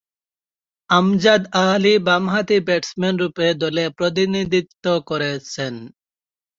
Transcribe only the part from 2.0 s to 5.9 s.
বামহাতি ব্যাটসম্যানরূপে দলে প্রতিনিধিত্ব করছেন।